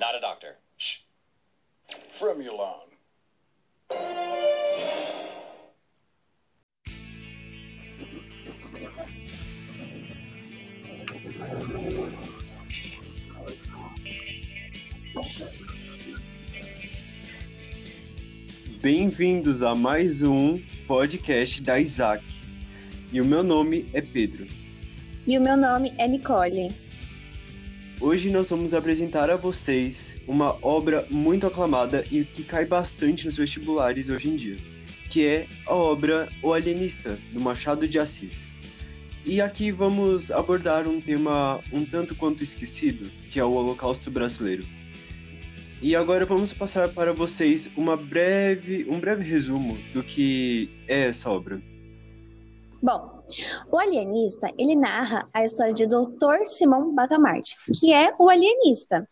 Not 0.00 0.14
a 0.14 0.18
doctor. 0.18 0.56
Shh. 0.78 1.00
Fremulon. 2.12 2.88
Bem-vindos 18.80 19.62
a 19.62 19.74
mais 19.74 20.22
um 20.22 20.58
podcast 20.86 21.62
da 21.62 21.78
Isaac. 21.78 22.24
E 23.12 23.20
o 23.20 23.24
meu 23.26 23.42
nome 23.42 23.90
é 23.92 24.00
Pedro. 24.00 24.48
E 25.26 25.36
o 25.36 25.42
meu 25.42 25.58
nome 25.58 25.92
é 25.98 26.08
Nicole. 26.08 26.89
Hoje 28.02 28.30
nós 28.30 28.48
vamos 28.48 28.72
apresentar 28.72 29.28
a 29.28 29.36
vocês 29.36 30.16
uma 30.26 30.56
obra 30.62 31.06
muito 31.10 31.46
aclamada 31.46 32.02
e 32.10 32.24
que 32.24 32.42
cai 32.42 32.64
bastante 32.64 33.26
nos 33.26 33.36
vestibulares 33.36 34.08
hoje 34.08 34.30
em 34.30 34.36
dia, 34.36 34.56
que 35.10 35.26
é 35.26 35.46
a 35.66 35.74
obra 35.74 36.26
O 36.42 36.54
Alienista, 36.54 37.18
do 37.30 37.38
Machado 37.38 37.86
de 37.86 37.98
Assis. 37.98 38.48
E 39.26 39.38
aqui 39.38 39.70
vamos 39.70 40.30
abordar 40.30 40.88
um 40.88 40.98
tema 40.98 41.60
um 41.70 41.84
tanto 41.84 42.14
quanto 42.14 42.42
esquecido, 42.42 43.10
que 43.28 43.38
é 43.38 43.44
o 43.44 43.52
Holocausto 43.52 44.10
Brasileiro. 44.10 44.64
E 45.82 45.94
agora 45.94 46.24
vamos 46.24 46.54
passar 46.54 46.88
para 46.88 47.12
vocês 47.12 47.68
uma 47.76 47.98
breve, 47.98 48.86
um 48.88 48.98
breve 48.98 49.22
resumo 49.22 49.76
do 49.92 50.02
que 50.02 50.70
é 50.88 51.08
essa 51.08 51.28
obra. 51.28 51.60
Bom, 52.82 53.19
o 53.70 53.78
alienista, 53.78 54.50
ele 54.58 54.74
narra 54.74 55.28
a 55.32 55.44
história 55.44 55.72
de 55.72 55.86
Dr. 55.86 56.46
Simão 56.46 56.94
Bacamarte, 56.94 57.56
que 57.78 57.92
é 57.92 58.14
o 58.18 58.28
alienista. 58.28 59.08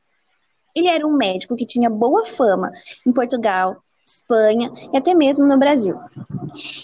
Ele 0.74 0.88
era 0.88 1.06
um 1.06 1.16
médico 1.16 1.56
que 1.56 1.66
tinha 1.66 1.91
boa 1.91 2.24
fama 2.24 2.70
em 3.06 3.12
Portugal, 3.12 3.82
Espanha 4.06 4.72
e 4.92 4.97
até 4.97 5.14
mesmo 5.14 5.47
no 5.47 5.58
Brasil. 5.58 5.97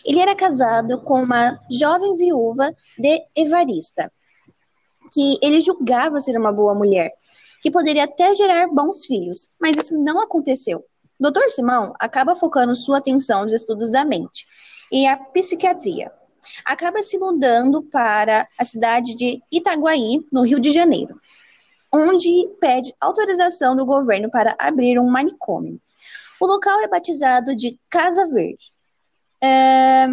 Ele 0.05 0.21
era 0.21 0.35
casado 0.35 1.01
com 1.03 1.23
uma 1.23 1.59
jovem 1.71 2.15
viúva 2.17 2.75
de 2.99 3.23
Evarista, 3.35 4.13
que 5.13 5.39
ele 5.43 5.61
julgava 5.61 6.21
ser 6.21 6.37
uma 6.37 6.53
boa 6.53 6.75
mulher, 6.75 7.13
que 7.63 7.71
poderia 7.71 8.05
até 8.05 8.35
gerar 8.35 8.69
bons 8.69 9.07
filhos, 9.07 9.49
mas 9.61 9.77
isso 9.77 9.97
não 9.99 10.21
aconteceu. 10.21 10.85
Dr. 11.19 11.49
Simão 11.49 11.95
acaba 11.99 12.35
focando 12.35 12.75
sua 12.77 12.99
atenção 12.99 13.45
nos 13.45 13.53
estudos 13.53 13.91
da 13.91 14.05
mente 14.05 14.47
e 14.93 15.07
a 15.07 15.17
psiquiatria. 15.17 16.13
Acaba 16.65 17.03
se 17.03 17.19
mudando 17.19 17.83
para 17.83 18.49
a 18.59 18.65
cidade 18.65 19.15
de 19.15 19.43
Itaguaí, 19.51 20.21
no 20.33 20.43
Rio 20.43 20.61
de 20.61 20.71
Janeiro, 20.71 21.21
onde 21.93 22.31
pede 22.61 22.95
autorização 23.01 23.77
do 23.77 23.87
governo 23.87 24.31
para 24.31 24.57
abrir 24.59 24.99
um 24.99 25.11
manicômio. 25.11 25.81
O 26.41 26.47
local 26.47 26.81
é 26.81 26.89
batizado 26.89 27.55
de 27.55 27.79
Casa 27.89 28.27
Verde. 28.29 28.73
É, 29.43 30.07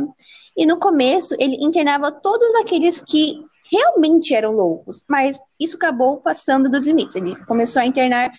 e 0.55 0.65
no 0.65 0.77
começo 0.77 1.35
ele 1.39 1.55
internava 1.63 2.11
todos 2.11 2.53
aqueles 2.55 3.01
que 3.01 3.43
realmente 3.71 4.35
eram 4.35 4.51
loucos, 4.51 5.03
mas 5.07 5.39
isso 5.59 5.77
acabou 5.77 6.17
passando 6.17 6.69
dos 6.69 6.85
limites. 6.85 7.15
Ele 7.15 7.35
começou 7.45 7.81
a 7.81 7.85
internar 7.85 8.31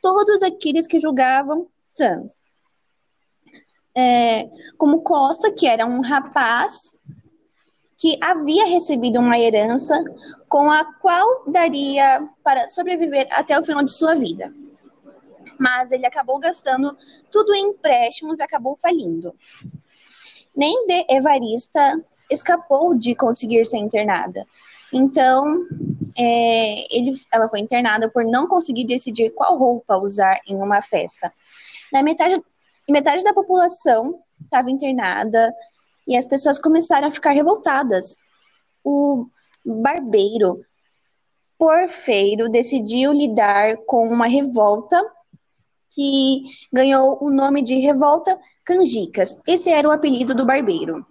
todos 0.00 0.42
aqueles 0.42 0.86
que 0.86 1.00
julgavam 1.00 1.68
sãs. 1.82 2.40
É, 3.96 4.48
como 4.76 5.02
Costa, 5.02 5.52
que 5.52 5.66
era 5.66 5.86
um 5.86 6.00
rapaz 6.00 6.90
que 7.96 8.18
havia 8.22 8.66
recebido 8.66 9.18
uma 9.18 9.38
herança 9.38 10.04
com 10.48 10.70
a 10.70 10.84
qual 10.84 11.44
daria 11.46 12.28
para 12.44 12.68
sobreviver 12.68 13.26
até 13.30 13.58
o 13.58 13.64
final 13.64 13.82
de 13.82 13.92
sua 13.92 14.14
vida. 14.14 14.52
Mas 15.58 15.90
ele 15.90 16.04
acabou 16.04 16.38
gastando 16.38 16.96
tudo 17.30 17.54
em 17.54 17.70
empréstimos 17.70 18.38
e 18.38 18.42
acabou 18.42 18.76
falindo. 18.76 19.34
Nem 20.54 20.86
de 20.86 21.06
Evarista 21.08 22.04
escapou 22.30 22.94
de 22.94 23.14
conseguir 23.14 23.64
ser 23.64 23.78
internada. 23.78 24.46
Então, 24.92 25.66
é, 26.16 26.96
ele, 26.96 27.14
ela 27.32 27.48
foi 27.48 27.60
internada 27.60 28.08
por 28.10 28.24
não 28.24 28.46
conseguir 28.46 28.84
decidir 28.84 29.30
qual 29.30 29.56
roupa 29.58 29.96
usar 29.96 30.40
em 30.46 30.56
uma 30.56 30.82
festa. 30.82 31.32
Na 31.92 32.02
metade, 32.02 32.40
metade 32.88 33.22
da 33.24 33.34
população 33.34 34.20
estava 34.42 34.70
internada 34.70 35.54
e 36.06 36.16
as 36.16 36.26
pessoas 36.26 36.58
começaram 36.58 37.08
a 37.08 37.10
ficar 37.10 37.32
revoltadas. 37.32 38.16
O 38.84 39.26
barbeiro 39.64 40.64
Porfeiro 41.58 42.48
decidiu 42.48 43.12
lidar 43.12 43.76
com 43.86 44.06
uma 44.08 44.26
revolta 44.26 45.02
que 45.94 46.44
ganhou 46.70 47.18
o 47.22 47.30
nome 47.30 47.62
de 47.62 47.76
Revolta 47.76 48.38
Canjicas. 48.62 49.40
Esse 49.46 49.70
era 49.70 49.88
o 49.88 49.90
apelido 49.90 50.34
do 50.34 50.44
barbeiro. 50.44 51.06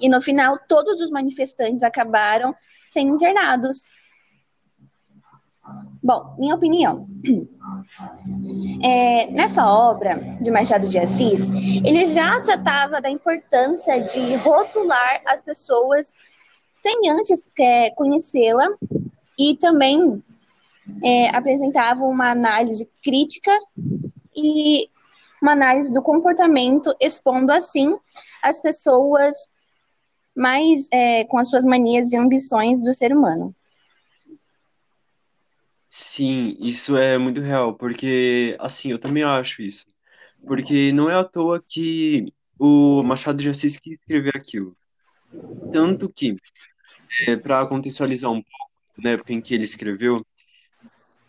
E 0.00 0.08
no 0.08 0.20
final, 0.20 0.58
todos 0.68 1.00
os 1.00 1.10
manifestantes 1.10 1.84
acabaram 1.84 2.54
sendo 2.88 3.14
internados. 3.14 3.92
Bom, 6.02 6.34
minha 6.38 6.54
opinião. 6.54 7.06
É, 8.84 9.26
nessa 9.32 9.66
obra 9.66 10.18
de 10.40 10.50
Machado 10.50 10.88
de 10.88 10.98
Assis, 10.98 11.48
ele 11.84 12.04
já 12.06 12.40
tratava 12.40 13.00
da 13.00 13.10
importância 13.10 14.00
de 14.00 14.36
rotular 14.36 15.20
as 15.26 15.42
pessoas 15.42 16.14
sem 16.72 17.10
antes 17.10 17.50
é, 17.58 17.90
conhecê-la 17.90 18.66
e 19.38 19.56
também 19.56 20.22
é, 21.02 21.28
apresentava 21.36 22.04
uma 22.04 22.30
análise 22.30 22.88
crítica 23.02 23.50
e 24.34 24.88
uma 25.42 25.52
análise 25.52 25.92
do 25.92 26.02
comportamento, 26.02 26.94
expondo 27.00 27.52
assim 27.52 27.96
as 28.42 28.60
pessoas 28.60 29.50
mais 30.34 30.88
é, 30.92 31.24
com 31.24 31.38
as 31.38 31.48
suas 31.48 31.64
manias 31.64 32.12
e 32.12 32.16
ambições 32.16 32.80
do 32.80 32.92
ser 32.92 33.12
humano. 33.12 33.54
Sim, 35.90 36.56
isso 36.60 36.96
é 36.96 37.16
muito 37.16 37.40
real, 37.40 37.74
porque, 37.74 38.56
assim, 38.60 38.90
eu 38.90 38.98
também 38.98 39.22
acho 39.22 39.62
isso. 39.62 39.86
Porque 40.46 40.92
não 40.92 41.10
é 41.10 41.14
à 41.14 41.24
toa 41.24 41.62
que 41.66 42.32
o 42.58 43.02
Machado 43.02 43.38
de 43.38 43.48
Assis 43.48 43.78
quis 43.78 43.98
escrever 43.98 44.36
aquilo. 44.36 44.76
Tanto 45.72 46.08
que, 46.12 46.36
é, 47.28 47.36
para 47.36 47.66
contextualizar 47.66 48.30
um 48.30 48.42
pouco, 48.42 48.70
na 48.98 49.10
época 49.10 49.32
em 49.32 49.40
que 49.40 49.54
ele 49.54 49.64
escreveu, 49.64 50.24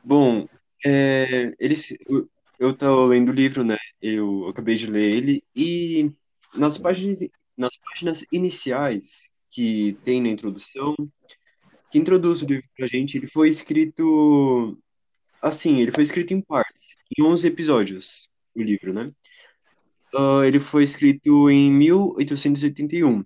bom, 0.04 0.48
é, 0.86 1.54
ele, 1.60 1.76
eu, 2.60 2.74
tô 2.76 3.06
lendo 3.08 3.30
o 3.30 3.34
livro, 3.34 3.64
né? 3.64 3.78
Eu, 4.02 4.44
eu 4.44 4.50
acabei 4.50 4.76
de 4.76 4.88
ler 4.88 5.04
ele, 5.18 5.44
e 5.56 6.10
nas 6.56 6.78
páginas, 6.78 7.20
nas 7.58 7.78
páginas 7.78 8.26
iniciais 8.32 9.30
que 9.50 9.98
tem 10.04 10.22
na 10.22 10.30
introdução, 10.30 10.96
que 11.92 11.98
introduz 11.98 12.42
o 12.42 12.46
livro 12.46 12.68
pra 12.76 12.88
gente, 12.88 13.18
ele 13.18 13.28
foi 13.28 13.50
escrito 13.50 14.78
assim, 15.42 15.80
ele 15.80 15.92
foi 15.92 16.04
escrito 16.04 16.34
em 16.34 16.42
partes, 16.42 16.96
em 17.18 17.24
11 17.24 17.48
episódios, 17.48 18.30
o 18.56 18.62
livro, 18.62 18.94
né? 18.94 19.12
Uh, 20.14 20.44
ele 20.44 20.60
foi 20.60 20.84
escrito 20.84 21.50
em 21.50 21.72
1881. 21.72 23.24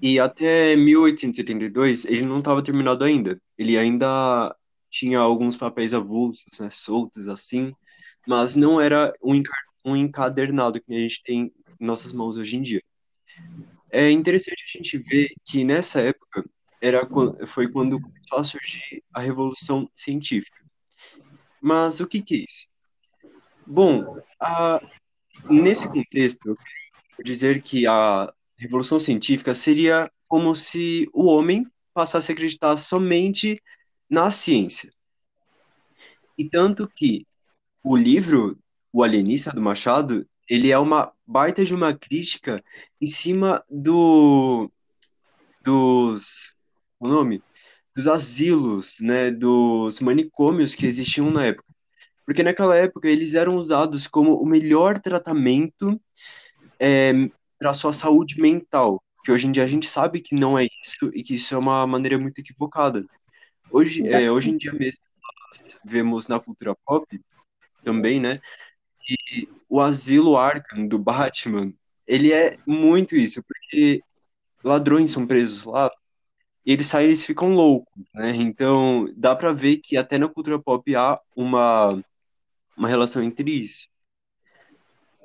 E 0.00 0.20
até 0.20 0.76
1882 0.76 2.04
ele 2.04 2.22
não 2.22 2.38
estava 2.38 2.62
terminado 2.62 3.04
ainda. 3.04 3.40
Ele 3.56 3.76
ainda 3.76 4.54
tinha 4.90 5.18
alguns 5.18 5.56
papéis 5.56 5.92
avulsos, 5.92 6.60
né, 6.60 6.70
soltos 6.70 7.28
assim, 7.28 7.72
mas 8.26 8.54
não 8.56 8.80
era 8.80 9.12
um, 9.22 9.42
um 9.84 9.96
encadernado 9.96 10.80
que 10.80 10.94
a 10.94 10.98
gente 10.98 11.22
tem 11.22 11.52
em 11.80 11.86
nossas 11.86 12.12
mãos 12.12 12.36
hoje 12.36 12.56
em 12.56 12.62
dia. 12.62 12.82
É 13.90 14.10
interessante 14.10 14.64
a 14.66 14.78
gente 14.78 14.98
ver 14.98 15.28
que 15.44 15.64
nessa 15.64 16.00
época 16.00 16.44
era, 16.80 17.06
foi 17.46 17.68
quando 17.70 18.00
começou 18.00 18.38
a 18.38 18.44
surgir 18.44 19.02
a 19.12 19.20
revolução 19.20 19.88
científica. 19.94 20.64
Mas 21.60 22.00
o 22.00 22.06
que, 22.06 22.22
que 22.22 22.34
é 22.34 22.38
isso? 22.38 22.68
Bom, 23.66 24.16
a, 24.40 24.80
nesse 25.50 25.88
contexto, 25.88 26.56
dizer 27.22 27.62
que 27.62 27.86
a 27.86 28.32
revolução 28.56 28.98
científica 28.98 29.54
seria 29.54 30.10
como 30.26 30.54
se 30.54 31.08
o 31.12 31.26
homem 31.26 31.66
passasse 31.92 32.30
a 32.30 32.34
acreditar 32.34 32.76
somente 32.76 33.60
na 34.08 34.30
ciência. 34.30 34.92
E 36.36 36.48
tanto 36.48 36.88
que 36.88 37.26
o 37.82 37.96
livro 37.96 38.58
O 38.92 39.02
Alienista 39.02 39.50
do 39.50 39.60
Machado, 39.60 40.26
ele 40.48 40.70
é 40.70 40.78
uma 40.78 41.12
baita 41.26 41.64
de 41.64 41.74
uma 41.74 41.92
crítica 41.92 42.64
em 43.00 43.06
cima 43.06 43.62
do 43.68 44.70
dos 45.62 46.56
o 47.00 47.08
nome 47.08 47.42
dos 47.94 48.06
asilos, 48.06 48.98
né, 49.00 49.30
dos 49.30 50.00
manicômios 50.00 50.74
que 50.74 50.86
existiam 50.86 51.30
na 51.30 51.46
época. 51.46 51.68
Porque 52.24 52.42
naquela 52.42 52.76
época 52.76 53.08
eles 53.08 53.34
eram 53.34 53.56
usados 53.56 54.06
como 54.06 54.40
o 54.40 54.46
melhor 54.46 55.00
tratamento 55.00 56.00
é, 56.78 57.12
para 57.58 57.70
a 57.70 57.74
sua 57.74 57.92
saúde 57.92 58.40
mental, 58.40 59.02
que 59.24 59.32
hoje 59.32 59.48
em 59.48 59.50
dia 59.50 59.64
a 59.64 59.66
gente 59.66 59.88
sabe 59.88 60.20
que 60.20 60.34
não 60.34 60.56
é 60.56 60.66
isso 60.84 61.10
e 61.12 61.24
que 61.24 61.34
isso 61.34 61.54
é 61.54 61.58
uma 61.58 61.86
maneira 61.86 62.18
muito 62.18 62.38
equivocada. 62.38 63.04
Hoje, 63.70 64.06
é, 64.06 64.30
hoje 64.30 64.50
em 64.50 64.56
dia 64.56 64.72
mesmo, 64.72 65.02
vemos 65.84 66.28
na 66.28 66.38
cultura 66.38 66.76
pop 66.86 67.04
também, 67.82 68.20
né? 68.20 68.40
E 69.10 69.48
o 69.68 69.80
asilo 69.80 70.36
Arkham 70.36 70.86
do 70.86 70.98
Batman, 70.98 71.72
ele 72.06 72.32
é 72.32 72.56
muito 72.66 73.16
isso, 73.16 73.42
porque 73.42 74.02
ladrões 74.62 75.10
são 75.10 75.26
presos 75.26 75.64
lá 75.64 75.90
eles 76.72 76.86
saem 76.86 77.06
eles 77.08 77.24
ficam 77.24 77.54
loucos, 77.54 78.04
né? 78.14 78.30
Então 78.36 79.10
dá 79.16 79.34
para 79.34 79.52
ver 79.52 79.78
que 79.78 79.96
até 79.96 80.18
na 80.18 80.28
cultura 80.28 80.60
pop 80.60 80.94
há 80.94 81.18
uma, 81.34 82.02
uma 82.76 82.88
relação 82.88 83.22
entre 83.22 83.50
isso. 83.50 83.88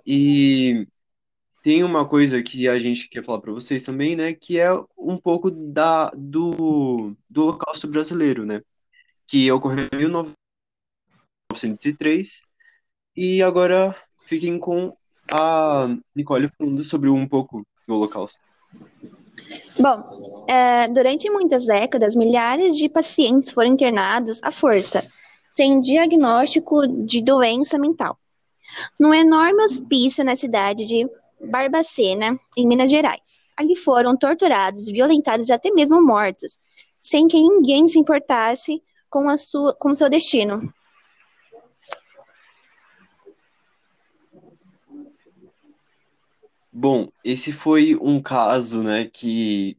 E 0.05 0.87
tem 1.61 1.83
uma 1.83 2.07
coisa 2.07 2.41
que 2.43 2.67
a 2.67 2.77
gente 2.79 3.07
quer 3.09 3.23
falar 3.23 3.39
para 3.41 3.51
vocês 3.51 3.83
também, 3.83 4.15
né? 4.15 4.33
Que 4.33 4.59
é 4.59 4.69
um 4.97 5.17
pouco 5.17 5.51
da, 5.51 6.09
do, 6.11 7.15
do 7.29 7.43
Holocausto 7.43 7.87
brasileiro, 7.89 8.45
né? 8.45 8.61
Que 9.27 9.51
ocorreu 9.51 9.87
em 9.93 9.97
1903 9.97 12.41
e 13.15 13.43
agora 13.43 13.95
fiquem 14.17 14.57
com 14.59 14.95
a 15.31 15.87
Nicole 16.15 16.49
falando 16.57 16.83
sobre 16.83 17.09
um 17.09 17.27
pouco 17.27 17.65
do 17.87 17.95
Holocausto. 17.95 18.39
Bom, 19.80 20.45
é, 20.47 20.88
durante 20.88 21.30
muitas 21.30 21.65
décadas, 21.65 22.15
milhares 22.15 22.77
de 22.77 22.88
pacientes 22.88 23.51
foram 23.51 23.69
internados 23.69 24.39
à 24.44 24.51
força, 24.51 25.03
sem 25.50 25.80
diagnóstico 25.80 26.88
de 26.88 27.21
doença 27.21 27.77
mental. 27.77 28.18
Num 29.00 29.13
enorme 29.13 29.63
hospício 29.63 30.24
na 30.24 30.35
cidade 30.35 30.85
de 30.85 31.07
Barbacena, 31.41 32.39
em 32.57 32.68
Minas 32.68 32.89
Gerais. 32.89 33.39
Ali 33.56 33.75
foram 33.75 34.18
torturados, 34.18 34.85
violentados 34.85 35.50
e 35.50 35.53
até 35.53 35.69
mesmo 35.71 36.03
mortos, 36.03 36.57
sem 36.97 37.27
que 37.27 37.39
ninguém 37.39 37.88
se 37.88 38.00
importasse 38.00 38.81
com, 39.09 39.29
a 39.29 39.38
sua, 39.38 39.75
com 39.79 39.94
seu 39.94 40.09
destino. 40.09 40.74
Bom, 46.83 47.07
esse 47.24 47.53
foi 47.53 47.95
um 47.95 48.21
caso, 48.21 48.83
né, 48.83 49.06
que 49.06 49.77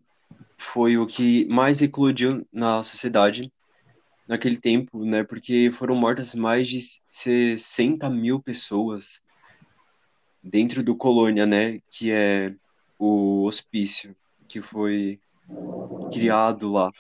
foi 0.57 0.97
o 0.97 1.05
que 1.05 1.45
mais 1.51 1.83
eclodiu 1.83 2.47
na 2.51 2.83
sociedade 2.83 3.53
naquele 4.27 4.59
tempo, 4.59 5.05
né, 5.05 5.23
porque 5.23 5.71
foram 5.71 5.95
mortas 5.97 6.35
mais 6.35 6.67
de 6.67 6.81
60 7.11 8.09
mil 8.09 8.41
pessoas 8.41 9.23
dentro 10.43 10.83
do 10.83 10.97
Colônia, 10.97 11.45
né, 11.45 11.79
que 11.91 12.11
é 12.11 12.55
o 12.99 13.43
hospício 13.43 14.17
que 14.49 14.63
foi 14.63 15.21
criado 16.11 16.73
lá. 16.73 16.91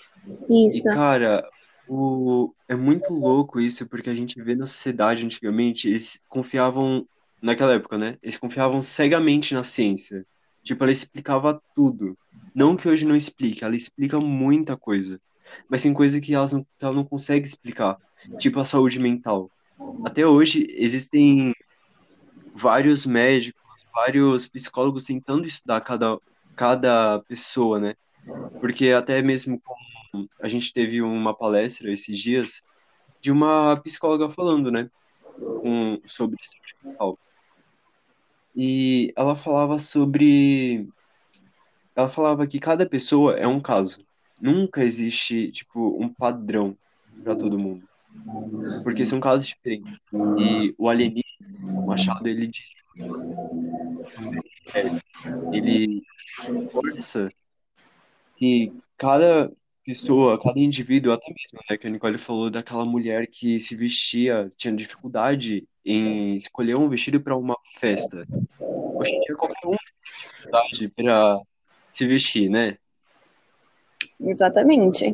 Isso. 0.51 0.87
E, 0.87 0.95
cara, 0.95 1.49
o... 1.89 2.53
é 2.69 2.77
muito 2.77 3.11
louco 3.11 3.59
isso, 3.59 3.89
porque 3.89 4.11
a 4.11 4.15
gente 4.15 4.39
vê 4.43 4.55
na 4.55 4.67
sociedade 4.67 5.25
antigamente, 5.25 5.89
eles 5.89 6.21
confiavam 6.29 7.09
naquela 7.45 7.75
época, 7.75 7.99
né? 7.99 8.17
Eles 8.23 8.39
confiavam 8.39 8.81
cegamente 8.81 9.53
na 9.55 9.63
ciência. 9.63 10.27
Tipo, 10.63 10.83
ela 10.83 10.93
explicava 10.93 11.59
tudo. 11.75 12.17
Não 12.55 12.75
que 12.75 12.89
hoje 12.89 13.05
não 13.05 13.15
explique, 13.15 13.63
ela 13.63 13.77
explica 13.77 14.19
muita 14.19 14.79
coisa. 14.79 15.21
Mas 15.69 15.83
tem 15.83 15.93
coisa 15.93 16.21
que, 16.23 16.35
elas 16.35 16.55
não, 16.55 16.65
que 16.65 16.85
ela 16.85 16.95
não 16.95 17.05
consegue 17.05 17.47
explicar. 17.47 17.99
Tipo 18.39 18.61
a 18.61 18.65
saúde 18.65 18.99
mental. 18.99 19.51
Até 20.07 20.27
hoje 20.27 20.67
existem 20.71 21.53
vários 22.55 23.05
médicos, 23.05 23.63
vários 23.95 24.47
psicólogos 24.47 25.05
tentando 25.05 25.47
estudar 25.47 25.83
cada, 25.83 26.19
cada 26.57 27.19
pessoa, 27.29 27.79
né? 27.79 27.95
Porque 28.59 28.91
até 28.91 29.21
mesmo 29.21 29.61
a 30.41 30.49
gente 30.49 30.73
teve 30.73 31.03
uma 31.03 31.37
palestra 31.37 31.93
esses 31.93 32.19
dias 32.19 32.63
de 33.21 33.31
uma 33.31 33.77
psicóloga 33.83 34.31
falando, 34.31 34.71
né? 34.71 34.89
Um, 35.39 36.01
sobre 36.07 36.39
saúde 36.43 36.75
mental. 36.83 37.19
E 38.55 39.13
ela 39.17 39.35
falava 39.35 39.79
sobre. 39.79 40.89
Ela 41.97 42.09
falava 42.09 42.47
que 42.47 42.59
cada 42.59 42.89
pessoa 42.89 43.35
é 43.35 43.47
um 43.47 43.61
caso. 43.61 44.05
Nunca 44.41 44.83
existe, 44.83 45.51
tipo, 45.51 46.01
um 46.01 46.09
padrão 46.13 46.77
para 47.23 47.37
todo 47.37 47.59
mundo. 47.59 47.89
Porque 48.83 49.05
são 49.05 49.21
casos 49.21 49.47
diferentes. 49.47 49.93
E 50.39 50.75
o 50.79 50.89
alienígena, 50.89 51.81
o 51.81 51.87
Machado, 51.87 52.29
ele 52.29 52.47
disse. 52.47 52.75
Ele 55.53 56.03
força 56.71 57.31
que 58.37 58.73
cada 58.97 59.51
pessoa, 59.85 60.41
cada 60.41 60.59
indivíduo, 60.59 61.13
até 61.13 61.27
mesmo, 61.27 61.61
né, 61.71 61.77
que 61.77 61.87
a 61.87 61.91
Nicole 61.91 62.19
falou 62.19 62.51
daquela 62.51 62.85
mulher 62.85 63.27
que 63.27 63.61
se 63.61 63.77
vestia, 63.77 64.49
tinha 64.57 64.75
dificuldade 64.75 65.67
em 65.85 66.37
escolher 66.37 66.77
um 66.77 66.89
vestido 66.89 67.21
para 67.21 67.37
uma 67.37 67.57
festa. 67.79 68.27
Hoje 69.05 69.17
em 69.17 69.21
dia 69.21 69.37
qualquer 69.37 69.67
um 69.67 69.77
tem 70.79 70.89
para 70.89 71.41
se 71.93 72.07
vestir, 72.07 72.49
né? 72.51 72.77
Exatamente. 74.21 75.07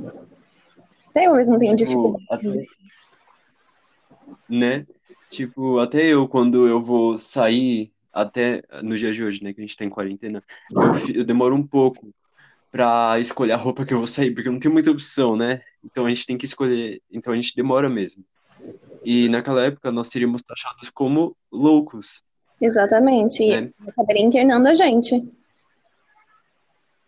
Até 1.08 1.26
eu 1.26 1.34
mesmo 1.34 1.58
tenho 1.58 1.74
Tipo, 1.74 2.18
dificuldade. 2.18 2.26
até, 2.30 2.62
né? 4.48 4.86
Tipo, 5.28 5.78
até 5.78 6.06
eu, 6.06 6.28
quando 6.28 6.66
eu 6.66 6.80
vou 6.80 7.16
sair, 7.16 7.92
até 8.12 8.62
no 8.82 8.96
dia 8.96 9.12
de 9.12 9.24
hoje, 9.24 9.42
né, 9.42 9.52
que 9.52 9.60
a 9.60 9.64
gente 9.64 9.76
tá 9.76 9.84
em 9.84 9.90
quarentena, 9.90 10.42
eu, 10.72 11.16
eu 11.20 11.24
demoro 11.24 11.54
um 11.54 11.66
pouco 11.66 12.12
pra 12.70 13.18
escolher 13.18 13.52
a 13.52 13.56
roupa 13.56 13.84
que 13.84 13.92
eu 13.94 13.98
vou 13.98 14.06
sair, 14.06 14.32
porque 14.32 14.48
eu 14.48 14.52
não 14.52 14.60
tenho 14.60 14.74
muita 14.74 14.90
opção, 14.90 15.36
né? 15.36 15.60
Então 15.84 16.06
a 16.06 16.08
gente 16.08 16.26
tem 16.26 16.36
que 16.38 16.44
escolher, 16.44 17.00
então 17.10 17.32
a 17.32 17.36
gente 17.36 17.54
demora 17.54 17.88
mesmo. 17.88 18.24
E 19.04 19.28
naquela 19.28 19.64
época 19.64 19.90
nós 19.90 20.08
seríamos 20.08 20.42
taxados 20.42 20.90
como 20.90 21.36
loucos, 21.50 22.22
Exatamente. 22.60 23.42
E 23.42 23.60
né? 23.60 23.72
acabaria 23.86 24.22
internando 24.22 24.68
a 24.68 24.74
gente. 24.74 25.32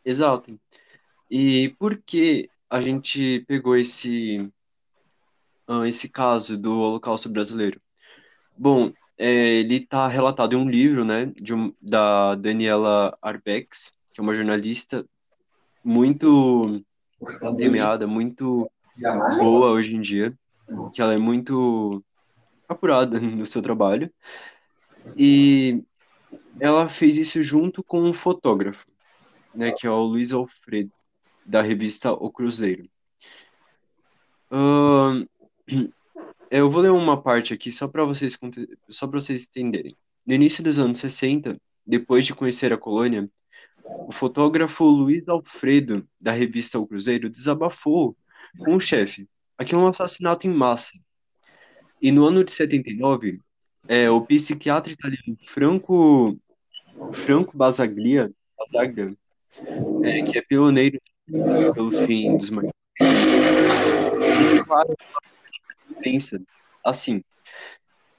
Exato. 0.04 0.58
E 1.30 1.74
por 1.78 1.96
que 1.96 2.48
a 2.68 2.80
gente 2.80 3.44
pegou 3.46 3.76
esse, 3.76 4.50
ah, 5.68 5.86
esse 5.86 6.08
caso 6.08 6.56
do 6.56 6.80
Holocausto 6.80 7.28
brasileiro? 7.28 7.80
Bom, 8.56 8.90
é, 9.18 9.60
ele 9.60 9.76
está 9.76 10.08
relatado 10.08 10.54
em 10.54 10.56
um 10.56 10.68
livro, 10.68 11.04
né, 11.04 11.26
de 11.36 11.54
um- 11.54 11.72
da 11.80 12.34
Daniela 12.34 13.16
Arbex, 13.20 13.92
que 14.12 14.20
é 14.20 14.22
uma 14.22 14.34
jornalista 14.34 15.06
muito 15.84 16.82
premiada, 17.40 18.06
muito 18.06 18.70
boa 19.38 19.70
hoje 19.70 19.94
em 19.94 20.00
dia, 20.00 20.36
que 20.92 21.00
ela 21.00 21.14
é 21.14 21.18
muito 21.18 22.04
apurada 22.68 23.20
no 23.20 23.46
seu 23.46 23.62
trabalho, 23.62 24.12
e 25.16 25.82
ela 26.60 26.88
fez 26.88 27.16
isso 27.16 27.42
junto 27.42 27.82
com 27.82 28.02
um 28.02 28.12
fotógrafo, 28.12 28.86
né, 29.54 29.72
que 29.72 29.86
é 29.86 29.90
o 29.90 30.02
Luiz 30.02 30.32
Alfredo, 30.32 30.92
da 31.44 31.62
revista 31.62 32.12
O 32.12 32.30
Cruzeiro. 32.30 32.88
Ahn, 34.50 35.26
eu 36.50 36.70
vou 36.70 36.82
ler 36.82 36.90
uma 36.90 37.20
parte 37.20 37.54
aqui 37.54 37.72
só 37.72 37.88
para 37.88 38.04
vocês 38.04 38.38
só 38.88 39.06
vocês 39.06 39.46
entenderem. 39.46 39.96
No 40.26 40.34
início 40.34 40.62
dos 40.62 40.78
anos 40.78 40.98
60, 41.00 41.60
depois 41.86 42.24
de 42.24 42.34
conhecer 42.34 42.72
a 42.72 42.78
colônia, 42.78 43.28
o 43.84 44.12
fotógrafo 44.12 44.84
Luiz 44.84 45.28
Alfredo, 45.28 46.06
da 46.20 46.32
revista 46.32 46.78
O 46.78 46.86
Cruzeiro, 46.86 47.28
desabafou 47.28 48.16
com 48.58 48.76
o 48.76 48.80
chefe. 48.80 49.28
Aquilo 49.58 49.82
é 49.82 49.84
um 49.84 49.88
assassinato 49.88 50.46
em 50.46 50.50
massa. 50.50 50.92
E 52.00 52.12
no 52.12 52.24
ano 52.26 52.44
de 52.44 52.52
79, 52.52 53.40
é, 53.88 54.08
o 54.10 54.20
psiquiatra 54.22 54.92
italiano 54.92 55.36
Franco, 55.44 56.38
Franco 57.12 57.56
Basaglia, 57.56 58.30
Basaglia, 58.56 59.16
é, 60.04 60.22
que 60.22 60.38
é 60.38 60.42
pioneiro 60.42 61.00
pelo 61.26 61.92
fim 62.06 62.36
dos 62.36 62.50
marginais, 62.50 62.74
ele 63.00 64.58
declara 64.58 64.92
a 64.92 65.88
diferença 65.88 66.40
assim: 66.84 67.22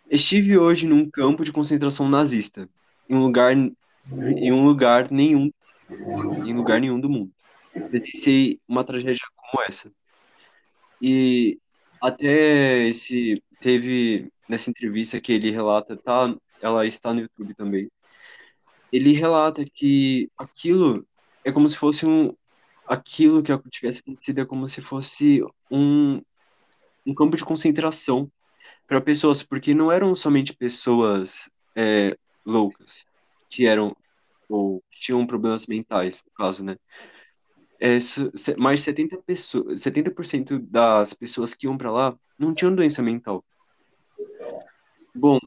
Estive 0.10 0.58
hoje 0.58 0.88
num 0.88 1.10
campo 1.10 1.43
de 1.43 1.51
concentração 1.51 2.10
nazista, 2.10 2.70
em 3.10 3.15
um 3.15 3.24
lugar, 3.24 3.55
em 3.55 4.51
um 4.51 4.65
lugar 4.65 5.10
nenhum, 5.12 5.51
em 6.46 6.53
lugar 6.53 6.79
nenhum 6.79 7.00
do 7.00 7.10
mundo. 7.10 7.32
Presenciei 7.89 8.60
uma 8.67 8.84
tragédia 8.84 9.25
como 9.36 9.63
essa. 9.65 9.91
E 11.01 11.58
até 12.01 12.86
esse 12.88 13.41
teve 13.63 14.29
nessa 14.50 14.70
entrevista 14.70 15.22
que 15.22 15.32
ele 15.32 15.50
relata, 15.50 15.96
tá? 15.96 16.36
Ela 16.62 16.86
está 16.86 17.13
no 17.13 17.22
YouTube 17.22 17.53
também. 17.55 17.89
Ele 18.91 19.13
relata 19.13 19.63
que 19.65 20.29
aquilo 20.38 21.08
é 21.46 21.51
como 21.51 21.67
se 21.70 21.77
fosse 21.77 22.05
um 22.05 22.36
aquilo 22.86 23.41
que 23.41 23.58
tivesse 23.70 24.01
acontecido 24.01 24.41
é 24.41 24.46
como 24.46 24.67
se 24.67 24.82
fosse 24.82 25.41
um, 25.72 26.22
um 27.08 27.15
campo 27.15 27.38
de 27.38 27.46
concentração 27.46 28.29
para 28.86 29.00
pessoas, 29.01 29.41
porque 29.41 29.74
não 29.74 29.89
eram 29.89 30.13
somente 30.15 30.53
pessoas 30.53 31.50
é, 31.75 32.15
loucas 32.46 33.05
que 33.50 33.65
eram 33.65 33.96
ou 34.50 34.84
que 34.91 35.00
tinham 35.00 35.25
problemas 35.25 35.65
mentais, 35.67 36.22
no 36.25 36.32
caso, 36.34 36.63
né? 36.63 36.75
é, 37.84 37.98
mais 38.58 38.82
70%, 38.82 39.24
pessoas, 39.25 39.82
70 39.82 40.13
das 40.60 41.13
pessoas 41.13 41.53
que 41.53 41.65
iam 41.67 41.77
para 41.77 41.91
lá 41.91 42.17
não 42.39 42.53
tinham 42.53 42.74
doença 42.74 43.01
mental. 43.03 43.43
Bom, 45.15 45.38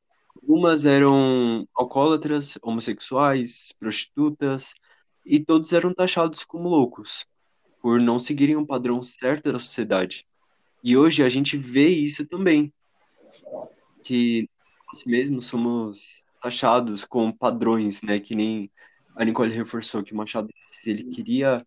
algumas 0.41 0.87
eram 0.87 1.67
alcoólatras, 1.75 2.59
homossexuais, 2.63 3.73
prostitutas, 3.79 4.75
e 5.25 5.41
todos 5.41 5.73
eram 5.73 5.93
taxados 5.93 6.45
como 6.45 6.69
loucos, 6.69 7.27
por 7.83 8.01
não 8.01 8.19
seguirem 8.19 8.57
um 8.57 8.65
padrão 8.65 9.03
certo 9.03 9.51
da 9.53 9.59
sociedade. 9.59 10.25
E 10.85 10.97
hoje 10.97 11.25
a 11.25 11.29
gente 11.29 11.57
vê 11.57 11.89
isso 11.89 12.25
também, 12.27 12.73
que 14.05 14.49
nós 14.87 15.05
mesmos 15.05 15.47
somos 15.47 16.25
taxados 16.41 17.05
com 17.05 17.33
padrões, 17.33 18.03
né, 18.03 18.21
que 18.21 18.37
nem 18.37 18.71
a 19.17 19.25
Nicole 19.25 19.53
reforçou, 19.53 20.05
que 20.05 20.13
o 20.13 20.17
Machado 20.17 20.49
ele 20.87 21.05
queria 21.05 21.67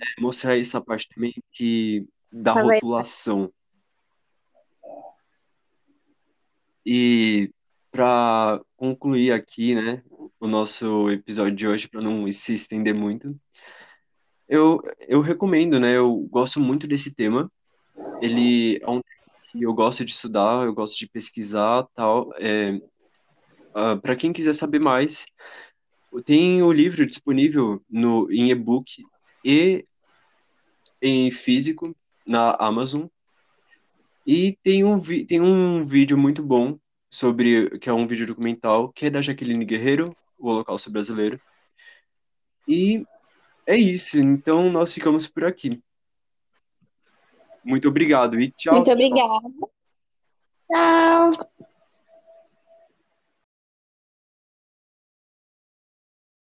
é, 0.00 0.20
mostrar 0.20 0.58
essa 0.58 0.80
parte 0.80 1.08
também 1.14 1.32
que 1.52 2.04
da 2.32 2.52
rotulação. 2.52 3.52
E 6.84 7.50
para 7.90 8.60
concluir 8.76 9.32
aqui, 9.32 9.74
né, 9.74 10.02
o 10.40 10.46
nosso 10.48 11.10
episódio 11.10 11.54
de 11.54 11.68
hoje, 11.68 11.88
para 11.88 12.00
não 12.00 12.30
se 12.32 12.54
estender 12.54 12.94
muito, 12.94 13.38
eu, 14.48 14.80
eu 15.08 15.20
recomendo, 15.20 15.78
né, 15.78 15.96
eu 15.96 16.16
gosto 16.30 16.60
muito 16.60 16.86
desse 16.86 17.14
tema. 17.14 17.50
Ele 18.20 18.78
é 18.82 18.90
um 18.90 19.00
que 19.50 19.62
eu 19.62 19.74
gosto 19.74 20.04
de 20.04 20.10
estudar, 20.10 20.64
eu 20.64 20.74
gosto 20.74 20.98
de 20.98 21.08
pesquisar, 21.08 21.86
tal. 21.94 22.32
É, 22.38 22.72
uh, 22.72 22.82
ah, 23.74 23.96
para 23.96 24.16
quem 24.16 24.32
quiser 24.32 24.54
saber 24.54 24.78
mais, 24.78 25.26
tem 26.24 26.62
o 26.62 26.72
livro 26.72 27.06
disponível 27.06 27.82
no, 27.88 28.30
em 28.30 28.50
e-book 28.50 29.02
e 29.44 29.86
em 31.00 31.30
físico 31.30 31.94
na 32.26 32.56
Amazon. 32.58 33.06
E 34.26 34.56
tem 34.62 34.84
um, 34.84 35.00
tem 35.00 35.40
um 35.40 35.84
vídeo 35.84 36.16
muito 36.16 36.42
bom 36.42 36.78
sobre 37.10 37.78
que 37.78 37.88
é 37.88 37.92
um 37.92 38.06
vídeo 38.06 38.26
documental 38.26 38.90
que 38.90 39.06
é 39.06 39.10
da 39.10 39.20
Jaqueline 39.20 39.64
Guerreiro, 39.64 40.16
o 40.38 40.48
Holocausto 40.48 40.90
Brasileiro. 40.90 41.40
E 42.66 43.04
é 43.66 43.76
isso. 43.76 44.18
Então 44.18 44.70
nós 44.70 44.94
ficamos 44.94 45.26
por 45.26 45.44
aqui. 45.44 45.82
Muito 47.64 47.88
obrigado 47.88 48.40
e 48.40 48.50
tchau. 48.50 48.74
Muito 48.74 48.90
obrigada. 48.90 49.48
Tchau. 50.66 51.68